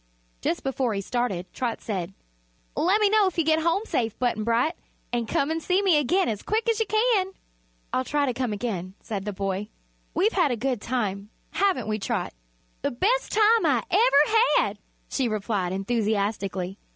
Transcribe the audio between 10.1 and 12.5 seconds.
"We've had a good time; haven't we, Trot?"